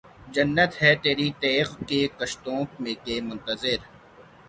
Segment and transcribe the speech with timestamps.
[0.33, 3.77] جنت ہے تیری تیغ کے کشتوں کی منتظر